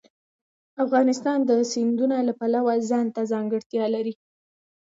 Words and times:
افغانستان 0.83 1.39
د 1.49 1.51
سیندونه 1.73 2.15
د 2.27 2.29
پلوه 2.39 2.73
ځانته 2.89 3.21
ځانګړتیا 3.31 3.85
لري. 3.95 4.13